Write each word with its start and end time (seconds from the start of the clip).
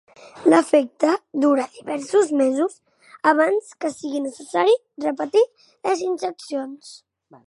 L'efecte 0.51 1.09
dura 1.43 1.65
diversos 1.75 2.31
mesos 2.39 2.77
abans 3.33 3.69
que 3.85 3.93
sigui 3.97 4.23
necessari 4.25 4.75
repetir 5.09 5.45
les 5.69 6.03
injeccions. 6.11 6.93